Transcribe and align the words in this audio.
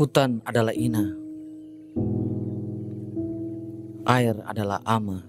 Hutan 0.00 0.40
adalah 0.48 0.72
ina. 0.72 1.12
Air 4.08 4.40
adalah 4.48 4.80
ama. 4.88 5.20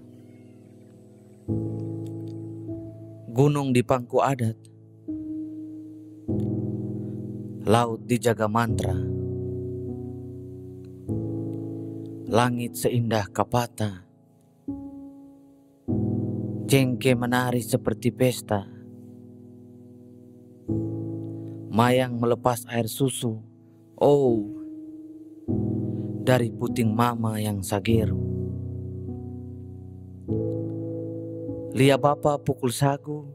Gunung 3.28 3.76
di 3.76 3.84
pangku 3.84 4.24
adat. 4.24 4.56
Laut 7.68 8.00
dijaga 8.08 8.48
mantra. 8.48 8.96
Langit 12.32 12.72
seindah 12.72 13.28
kapata. 13.28 14.08
Cengke 16.64 17.12
menari 17.12 17.60
seperti 17.60 18.08
pesta. 18.08 18.64
Mayang 21.68 22.16
melepas 22.16 22.64
air 22.72 22.88
susu. 22.88 23.36
Oh, 24.00 24.61
dari 26.22 26.48
puting 26.54 26.94
mama 26.94 27.36
yang 27.42 27.58
sageru. 27.60 28.22
Lia 31.74 31.98
bapa 31.98 32.38
pukul 32.38 32.70
sagu 32.70 33.26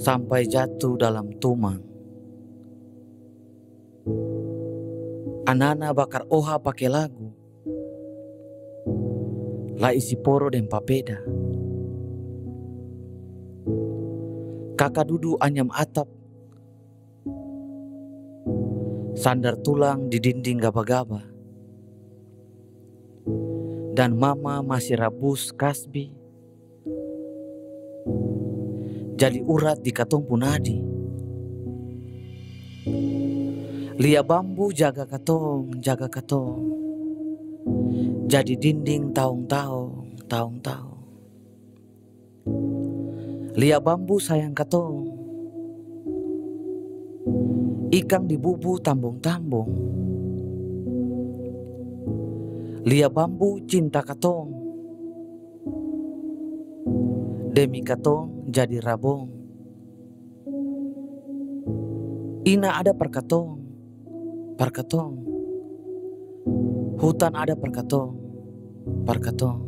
sampai 0.00 0.48
jatuh 0.48 0.96
dalam 0.96 1.36
tumang. 1.36 1.84
Anana 5.44 5.92
bakar 5.92 6.24
oha 6.32 6.56
pakai 6.56 6.88
lagu. 6.88 7.28
La 9.80 9.92
isi 9.96 10.14
poro 10.16 10.48
dan 10.52 10.68
papeda. 10.68 11.20
Kakak 14.76 15.04
dudu 15.08 15.36
anyam 15.40 15.68
atap. 15.74 16.19
Sandar 19.20 19.60
tulang 19.60 20.08
di 20.08 20.16
dinding 20.16 20.56
gaba-gaba. 20.56 21.20
Dan 23.92 24.16
mama 24.16 24.64
masih 24.64 24.96
rabus 24.96 25.52
kasbi. 25.52 26.08
Jadi 29.20 29.44
urat 29.44 29.84
di 29.84 29.92
katong 29.92 30.24
punadi. 30.24 30.80
Lia 34.00 34.24
bambu 34.24 34.72
jaga 34.72 35.04
katong, 35.04 35.76
jaga 35.84 36.08
katong. 36.08 36.72
Jadi 38.24 38.56
dinding 38.56 39.12
taung-taung, 39.12 40.16
taung-taung. 40.32 41.04
Lia 43.52 43.76
bambu 43.84 44.16
sayang 44.16 44.56
katong. 44.56 45.19
Ikan 47.90 48.30
di 48.30 48.38
bubu 48.38 48.78
tambung-tambung. 48.78 49.70
Lia 52.86 53.10
bambu 53.10 53.58
cinta 53.66 53.98
katong. 53.98 54.46
Demi 57.50 57.82
katong 57.82 58.46
jadi 58.46 58.78
rabong. 58.78 59.26
Ina 62.46 62.78
ada 62.78 62.94
perkatong, 62.94 63.58
perkatong. 64.54 65.12
Hutan 66.94 67.34
ada 67.34 67.58
perkatong, 67.58 68.14
perkatong. 69.02 69.58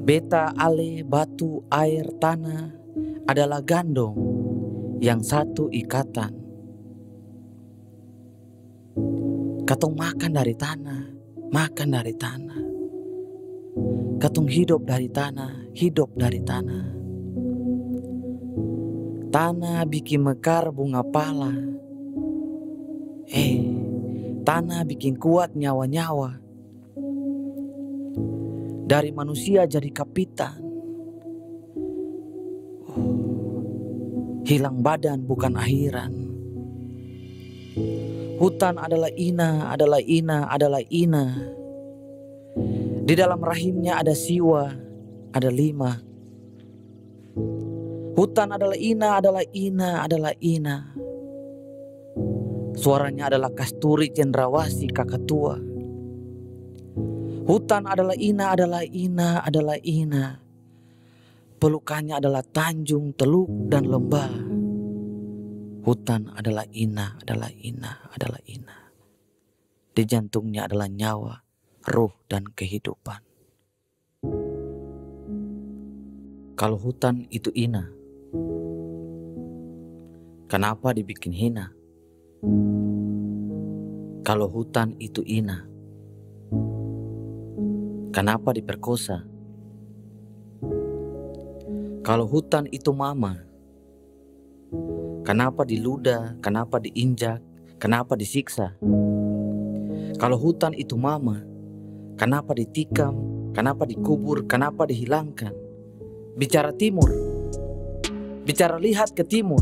Beta, 0.00 0.56
ale, 0.56 1.04
batu, 1.04 1.60
air, 1.68 2.08
tanah 2.16 2.72
adalah 3.28 3.60
gandong 3.60 4.29
yang 5.00 5.24
satu 5.24 5.72
ikatan. 5.72 6.32
Katong 9.64 9.96
makan 9.96 10.30
dari 10.36 10.52
tanah, 10.52 11.02
makan 11.48 11.88
dari 11.88 12.14
tanah. 12.14 12.62
Katong 14.20 14.48
hidup 14.52 14.84
dari 14.84 15.08
tanah, 15.08 15.72
hidup 15.72 16.12
dari 16.12 16.44
tanah. 16.44 16.84
Tanah 19.30 19.80
bikin 19.88 20.20
mekar 20.20 20.68
bunga 20.68 21.00
pala. 21.00 21.54
Eh, 23.30 23.62
tanah 24.44 24.84
bikin 24.84 25.16
kuat 25.16 25.56
nyawa-nyawa. 25.56 26.36
Dari 28.90 29.10
manusia 29.14 29.64
jadi 29.64 29.88
kapitan. 29.94 30.69
Hilang 34.50 34.82
badan 34.82 35.22
bukan 35.22 35.54
akhiran. 35.54 36.10
Hutan 38.42 38.82
adalah 38.82 39.12
ina, 39.14 39.70
adalah 39.70 40.02
ina, 40.02 40.50
adalah 40.50 40.82
ina. 40.90 41.38
Di 43.06 43.14
dalam 43.14 43.38
rahimnya 43.38 44.02
ada 44.02 44.10
siwa, 44.10 44.74
ada 45.30 45.50
lima. 45.54 46.02
Hutan 48.18 48.50
adalah 48.50 48.74
ina, 48.74 49.22
adalah 49.22 49.44
ina, 49.54 50.02
adalah 50.02 50.34
ina. 50.42 50.76
Suaranya 52.74 53.30
adalah 53.30 53.54
kasturi 53.54 54.10
cendrawasi 54.10 54.90
kakak 54.90 55.30
tua. 55.30 55.62
Hutan 57.46 57.86
adalah 57.86 58.18
ina, 58.18 58.50
adalah 58.56 58.82
ina, 58.82 59.46
adalah 59.46 59.78
ina. 59.84 60.49
Pelukannya 61.60 62.16
adalah 62.16 62.40
tanjung, 62.40 63.12
teluk, 63.12 63.68
dan 63.68 63.84
lembah. 63.84 64.32
Hutan 65.84 66.32
adalah 66.32 66.64
ina, 66.72 67.20
adalah 67.20 67.52
ina, 67.52 68.00
adalah 68.16 68.40
ina. 68.48 68.88
Di 69.92 70.08
jantungnya 70.08 70.64
adalah 70.64 70.88
nyawa, 70.88 71.36
ruh, 71.84 72.16
dan 72.32 72.48
kehidupan. 72.48 73.20
Kalau 76.56 76.80
hutan 76.80 77.28
itu 77.28 77.52
ina, 77.52 77.92
kenapa 80.48 80.96
dibikin 80.96 81.36
hina? 81.36 81.76
Kalau 84.24 84.48
hutan 84.48 84.96
itu 84.96 85.20
ina, 85.28 85.68
kenapa 88.16 88.56
diperkosa? 88.56 89.29
Kalau 92.00 92.24
hutan 92.24 92.64
itu 92.72 92.96
mama, 92.96 93.44
kenapa 95.20 95.68
diluda, 95.68 96.32
kenapa 96.40 96.80
diinjak, 96.80 97.44
kenapa 97.76 98.16
disiksa? 98.16 98.72
Kalau 100.16 100.40
hutan 100.40 100.72
itu 100.72 100.96
mama, 100.96 101.44
kenapa 102.16 102.56
ditikam, 102.56 103.20
kenapa 103.52 103.84
dikubur, 103.84 104.48
kenapa 104.48 104.88
dihilangkan? 104.88 105.52
Bicara 106.40 106.72
timur, 106.72 107.12
bicara 108.48 108.80
lihat 108.80 109.12
ke 109.12 109.20
timur, 109.20 109.60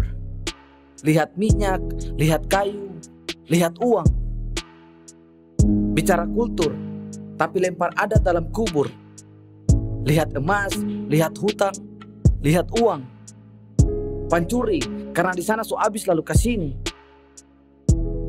lihat 1.03 1.35
minyak, 1.35 1.83
lihat 2.15 2.47
kayu, 2.47 3.03
lihat 3.51 3.75
uang. 3.83 4.07
Bicara 5.91 6.23
kultur, 6.31 6.71
tapi 7.35 7.59
lempar 7.67 7.91
adat 7.99 8.23
dalam 8.23 8.47
kubur. 8.55 8.87
Lihat 10.07 10.39
emas, 10.39 10.71
lihat 11.11 11.35
hutang, 11.37 11.75
lihat 12.43 12.71
uang. 12.79 13.03
Pancuri, 14.29 14.79
karena 15.17 15.33
di 15.33 15.41
sana 15.41 15.65
so 15.65 15.75
abis 15.81 16.05
lalu 16.05 16.21
ke 16.21 16.37
sini. 16.37 16.77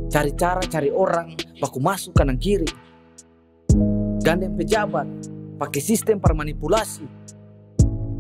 Cari 0.10 0.32
cara, 0.34 0.64
cari 0.66 0.90
orang, 0.90 1.36
baku 1.60 1.78
masuk 1.78 2.16
kanan 2.16 2.40
kiri. 2.40 2.66
Gandeng 4.24 4.56
pejabat, 4.56 5.06
pakai 5.60 5.82
sistem 5.84 6.18
permanipulasi. 6.18 7.06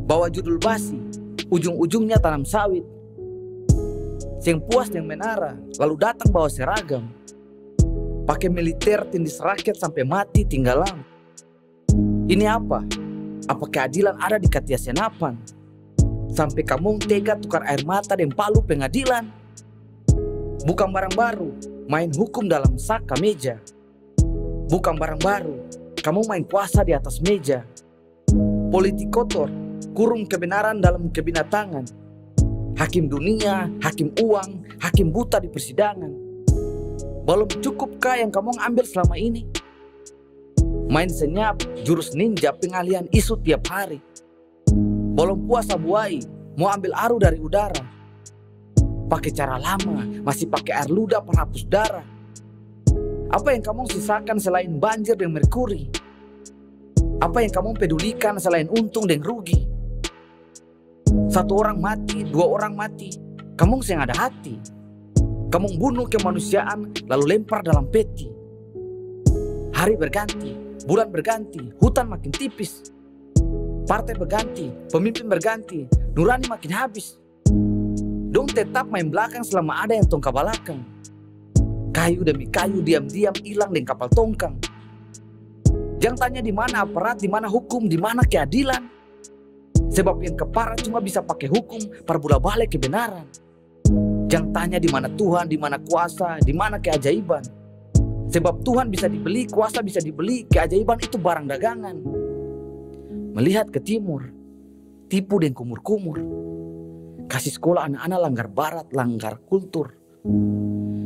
Bawa 0.05 0.29
judul 0.29 0.59
basi, 0.61 0.99
ujung-ujungnya 1.49 2.21
tanam 2.21 2.43
sawit. 2.45 2.85
Yang 4.43 4.59
puas 4.65 4.89
yang 4.89 5.05
menara, 5.05 5.53
lalu 5.77 5.95
datang 5.97 6.29
bawa 6.33 6.49
seragam. 6.49 7.05
Pakai 8.25 8.49
militer 8.49 9.05
tindis 9.09 9.37
rakyat 9.37 9.77
sampai 9.77 10.05
mati 10.05 10.45
tinggalan. 10.45 11.05
Ini 12.29 12.45
apa? 12.45 12.85
Apa 13.49 13.65
keadilan 13.65 14.17
ada 14.17 14.37
di 14.37 14.45
Katia 14.45 14.77
Senapan? 14.77 15.58
Sampai 16.29 16.61
kamu 16.61 17.01
tega 17.01 17.33
tukar 17.35 17.65
air 17.65 17.81
mata 17.83 18.13
dan 18.13 18.29
palu 18.29 18.61
pengadilan. 18.61 19.25
Bukan 20.63 20.89
barang 20.93 21.15
baru, 21.17 21.49
main 21.89 22.13
hukum 22.13 22.45
dalam 22.45 22.77
sak 22.77 23.09
meja. 23.17 23.57
Bukan 24.69 24.95
barang 25.01 25.21
baru, 25.23 25.57
kamu 25.97 26.29
main 26.29 26.45
kuasa 26.45 26.85
di 26.85 26.93
atas 26.93 27.17
meja. 27.25 27.65
Politik 28.69 29.09
kotor, 29.09 29.49
kurung 29.97 30.29
kebenaran 30.29 30.77
dalam 30.77 31.09
kebinatangan. 31.09 31.89
Hakim 32.77 33.09
dunia, 33.09 33.67
hakim 33.81 34.13
uang, 34.21 34.79
hakim 34.79 35.09
buta 35.09 35.41
di 35.41 35.49
persidangan. 35.49 36.13
Belum 37.25 37.49
cukupkah 37.49 38.21
yang 38.21 38.29
kamu 38.29 38.55
ambil 38.61 38.85
selama 38.85 39.17
ini? 39.17 39.43
Main 40.89 41.09
senyap, 41.09 41.61
jurus 41.85 42.13
ninja 42.13 42.53
pengalian 42.53 43.09
isu 43.09 43.37
tiap 43.41 43.65
hari. 43.69 44.01
Belum 45.19 45.35
puasa 45.43 45.75
buai, 45.75 46.23
mau 46.55 46.71
ambil 46.71 46.95
aru 46.95 47.19
dari 47.19 47.43
udara. 47.43 47.99
pakai 49.09 49.35
cara 49.35 49.59
lama, 49.59 50.05
masih 50.23 50.47
pakai 50.47 50.79
air 50.79 50.87
ludah 50.87 51.19
penghapus 51.19 51.65
darah. 51.67 52.07
Apa 53.27 53.51
yang 53.51 53.65
kamu 53.65 53.89
sisakan 53.89 54.37
selain 54.39 54.79
banjir 54.79 55.19
dan 55.19 55.35
merkuri? 55.35 55.91
Apa 57.19 57.43
yang 57.43 57.51
kamu 57.51 57.75
pedulikan 57.75 58.39
selain 58.39 58.71
untung 58.71 59.09
dan 59.09 59.19
rugi? 59.19 59.65
Satu 61.27 61.57
orang 61.59 61.81
mati, 61.83 62.23
dua 62.23 62.47
orang 62.47 62.77
mati. 62.77 63.11
Kamu 63.59 63.81
yang 63.83 64.07
ada 64.07 64.15
hati. 64.15 64.55
Kamu 65.51 65.67
bunuh 65.81 66.07
kemanusiaan 66.07 66.95
lalu 67.09 67.35
lempar 67.35 67.59
dalam 67.65 67.89
peti. 67.91 68.29
Hari 69.73 69.99
berganti, 69.99 70.53
bulan 70.85 71.11
berganti, 71.11 71.75
hutan 71.81 72.07
makin 72.07 72.29
tipis. 72.31 72.98
Partai 73.89 74.13
berganti, 74.13 74.69
pemimpin 74.93 75.25
berganti, 75.25 75.89
nurani 76.13 76.45
makin 76.45 76.69
habis. 76.77 77.17
Dong 78.29 78.45
tetap 78.45 78.85
main 78.85 79.09
belakang 79.09 79.41
selama 79.41 79.81
ada 79.81 79.97
yang 79.97 80.05
tongkang 80.05 80.29
belakang. 80.29 80.85
Kayu 81.89 82.21
demi 82.21 82.45
kayu 82.53 82.85
diam-diam 82.85 83.33
hilang 83.41 83.73
dengan 83.73 83.97
kapal 83.97 84.05
tongkang. 84.13 84.61
Jangan 85.97 86.21
tanya 86.21 86.41
di 86.45 86.53
mana 86.53 86.85
aparat, 86.85 87.17
di 87.17 87.25
mana 87.25 87.49
hukum, 87.49 87.89
di 87.89 87.97
mana 87.97 88.21
keadilan. 88.21 88.85
Sebab 89.89 90.21
yang 90.21 90.37
keparat 90.37 90.85
cuma 90.85 91.01
bisa 91.01 91.25
pakai 91.25 91.49
hukum 91.49 91.81
perbulah 92.05 92.37
balik 92.37 92.77
kebenaran. 92.77 93.25
Jangan 94.29 94.53
tanya 94.53 94.77
di 94.77 94.93
mana 94.93 95.09
Tuhan, 95.09 95.49
di 95.49 95.57
mana 95.57 95.81
kuasa, 95.81 96.37
di 96.45 96.53
mana 96.53 96.77
keajaiban. 96.77 97.41
Sebab 98.29 98.61
Tuhan 98.61 98.93
bisa 98.93 99.09
dibeli, 99.09 99.49
kuasa 99.49 99.81
bisa 99.81 99.97
dibeli, 99.97 100.45
keajaiban 100.45 101.01
itu 101.01 101.17
barang 101.17 101.49
dagangan. 101.49 102.18
Melihat 103.33 103.69
ke 103.69 103.77
timur, 103.81 104.29
tipu 105.09 105.37
dan 105.41 105.53
kumur-kumur. 105.53 106.17
Kasih 107.29 107.53
sekolah 107.53 107.85
anak-anak 107.85 108.19
langgar 108.19 108.47
barat, 108.49 108.87
langgar 108.89 109.37
kultur. 109.45 109.93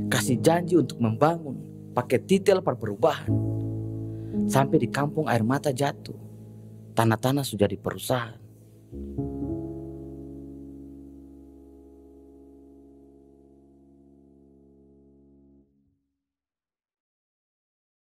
Kasih 0.07 0.39
janji 0.39 0.79
untuk 0.79 1.03
membangun, 1.03 1.59
pakai 1.91 2.23
titel 2.23 2.63
per 2.63 2.79
perubahan. 2.79 3.31
Sampai 4.47 4.79
di 4.79 4.87
kampung 4.87 5.27
air 5.27 5.43
mata 5.43 5.71
jatuh. 5.75 6.15
Tanah-tanah 6.93 7.43
sudah 7.43 7.67
di 7.67 7.75
perusahaan. 7.75 8.39